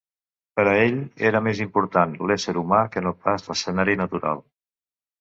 [0.59, 0.97] Per a ell
[1.31, 4.47] era més important l'ésser humà que no pas l'escenari natural.